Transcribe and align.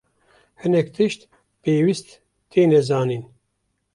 Hinek 0.61 0.87
tişt 0.95 1.21
pêwîst 1.61 2.07
têne 2.51 2.79
zanîn. 2.87 3.23